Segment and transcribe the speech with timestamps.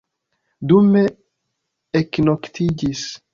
[0.71, 1.03] Dume
[2.01, 3.05] eknoktiĝis.